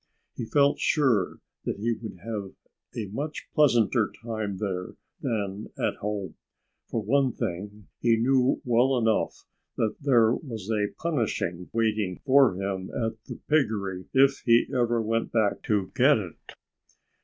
He 0.35 0.45
felt 0.45 0.79
sure 0.79 1.41
that 1.63 1.77
he 1.77 1.93
would 1.93 2.17
have 2.25 2.55
a 2.97 3.05
much 3.11 3.47
pleasanter 3.53 4.11
time 4.23 4.57
there 4.57 4.95
than 5.21 5.67
at 5.77 5.97
home. 5.97 6.37
For 6.89 7.03
one 7.03 7.33
thing, 7.33 7.87
he 7.99 8.17
knew 8.17 8.63
well 8.65 8.97
enough 8.97 9.45
that 9.77 9.97
there 10.01 10.31
was 10.33 10.71
a 10.71 10.91
punishing 10.99 11.69
waiting 11.71 12.19
for 12.25 12.55
him 12.55 12.89
at 12.89 13.23
the 13.25 13.41
piggery 13.47 14.05
if 14.11 14.41
he 14.43 14.65
ever 14.73 14.99
went 15.03 15.31
back 15.31 15.61
to 15.67 15.91
get 15.93 16.17
it. 16.17 16.33